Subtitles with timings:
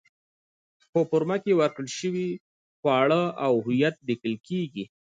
[0.93, 2.27] په فورمه کې ورکړل شوي
[2.79, 4.83] خواړه او هویت لیکل کېږي.